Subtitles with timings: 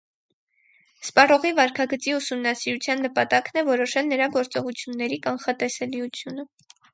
[1.07, 6.49] Սպառողի վարքագծի ուսումնասիրության նպատակն է որոշել նրա գործողությունների կանխատեսելիությունը։